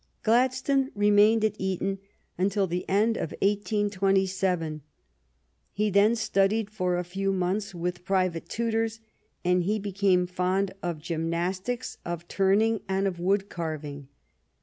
[0.23, 1.99] Gladstone remained at Eton
[2.35, 4.81] until the end of 1827.
[5.73, 8.99] He then studied for a few months with private tutors,
[9.45, 14.07] and he became fond of gymnas tics, of turning, and of wood carving.